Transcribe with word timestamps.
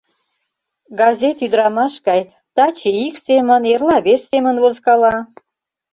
—Газет 0.99 1.37
ӱдырамаш 1.45 1.93
гай: 2.07 2.21
таче 2.55 2.89
ик 3.07 3.15
семын, 3.25 3.61
эрла 3.73 3.97
вес 4.05 4.21
семын 4.31 4.55
возкала. 4.63 5.15